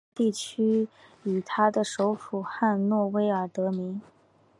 [0.15, 0.87] 该地区
[1.23, 4.01] 以它的首府汉诺威而得名。